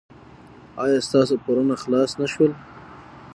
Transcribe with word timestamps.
ایا 0.83 0.99
ستاسو 1.07 1.35
پورونه 1.45 1.75
خلاص 1.83 2.11
نه 2.21 2.27
شول؟ 2.33 2.51